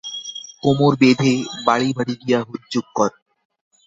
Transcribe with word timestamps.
কোমর 0.63 0.93
বেঁধে 1.01 1.33
বাড়ী 1.65 1.89
বাড়ী 1.97 2.13
গিয়ে 2.21 2.39
হুজ্জুক 2.47 2.85
কর। 2.97 3.11